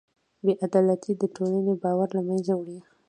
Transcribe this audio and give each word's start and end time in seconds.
بېعدالتي 0.45 1.11
د 1.21 1.23
ټولنې 1.35 1.73
باور 1.83 2.09
له 2.17 2.21
منځه 2.27 2.53
وړي. 2.55 2.79